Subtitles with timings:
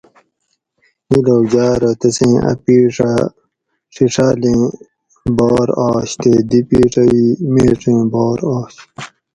[1.09, 3.11] نی لوک جاۤ ارو تسیں ا پِیڄہ
[3.93, 4.63] ڛِڛالیں
[5.37, 8.75] بار آش تے دی پِیڄہ ای میڄیں بار آش